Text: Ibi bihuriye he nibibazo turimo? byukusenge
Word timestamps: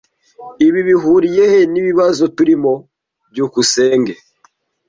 Ibi 0.67 0.79
bihuriye 0.87 1.43
he 1.51 1.59
nibibazo 1.71 2.23
turimo? 2.37 2.73
byukusenge 3.31 4.13